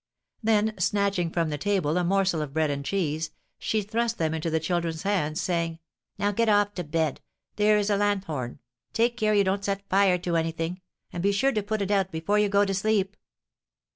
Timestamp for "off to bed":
6.49-7.21